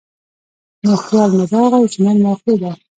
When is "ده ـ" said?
2.61-2.81